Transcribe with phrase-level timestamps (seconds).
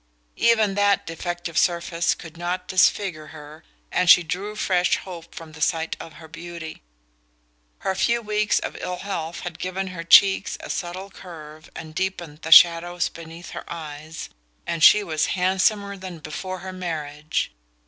[0.37, 5.61] Even that defective surface could not disfigure her, and she drew fresh hope from the
[5.61, 6.81] sight of her beauty.
[7.77, 12.41] Her few weeks of ill health had given her cheeks a subtler curve and deepened
[12.41, 14.31] the shadows beneath her eyes,
[14.65, 17.51] and she was handsomer than before her marriage.